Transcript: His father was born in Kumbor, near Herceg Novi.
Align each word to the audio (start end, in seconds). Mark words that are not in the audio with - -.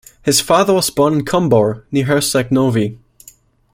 His 0.23 0.41
father 0.41 0.73
was 0.73 0.89
born 0.89 1.13
in 1.13 1.25
Kumbor, 1.25 1.83
near 1.91 2.05
Herceg 2.05 2.49
Novi. 2.49 2.97